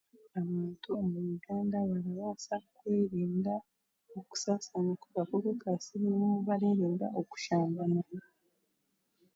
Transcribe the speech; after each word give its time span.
Abantu 0.41 0.87
omu 0.99 1.15
Uganda 1.35 1.77
barabaasa 1.89 2.55
kwerinda 2.75 3.53
okusasaana 4.19 4.91
akakooko 4.95 5.51
ka 5.61 5.71
siriimu 5.83 6.29
bareerinda 6.47 7.07
okushambana. 7.19 8.01